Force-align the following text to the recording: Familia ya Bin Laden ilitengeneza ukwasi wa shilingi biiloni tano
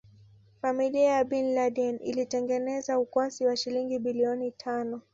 Familia 0.61 1.03
ya 1.11 1.23
Bin 1.23 1.53
Laden 1.55 1.99
ilitengeneza 2.03 2.99
ukwasi 2.99 3.45
wa 3.45 3.55
shilingi 3.57 3.99
biiloni 3.99 4.51
tano 4.51 5.01